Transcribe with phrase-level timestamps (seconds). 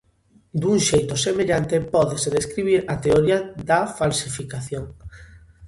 [0.61, 4.85] Dun xeito semellante pódese describir a teoría da falsificación.